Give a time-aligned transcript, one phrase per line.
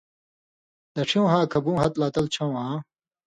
[0.95, 2.75] دڇھیوں ہا کھبُو ہتہۡھ لا تل چھؤں آں